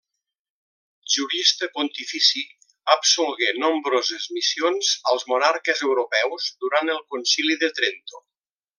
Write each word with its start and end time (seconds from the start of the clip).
Jurista 1.15 1.69
pontifici, 1.75 2.41
absolgué 2.95 3.51
nombroses 3.67 4.27
missions 4.39 4.91
als 5.13 5.29
monarques 5.35 5.87
europeus 5.91 6.53
durant 6.67 6.95
el 6.97 7.03
Concili 7.15 7.63
de 7.67 7.75
Trento. 7.83 8.29